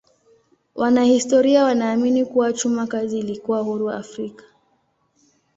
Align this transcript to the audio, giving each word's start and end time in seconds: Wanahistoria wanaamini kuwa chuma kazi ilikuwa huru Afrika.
Wanahistoria 0.75 1.63
wanaamini 1.63 2.25
kuwa 2.25 2.53
chuma 2.53 2.87
kazi 2.87 3.19
ilikuwa 3.19 3.59
huru 3.61 3.91
Afrika. 3.91 4.43